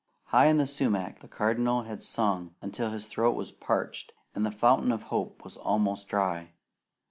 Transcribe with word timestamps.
High 0.29 0.47
in 0.47 0.57
the 0.57 0.65
sumac 0.65 1.19
the 1.19 1.27
Cardinal 1.27 1.83
had 1.83 2.01
sung 2.01 2.55
until 2.59 2.89
his 2.89 3.05
throat 3.05 3.35
was 3.35 3.51
parched, 3.51 4.13
and 4.33 4.43
the 4.43 4.49
fountain 4.49 4.91
of 4.91 5.03
hope 5.13 5.43
was 5.43 5.57
almost 5.57 6.07
dry. 6.07 6.53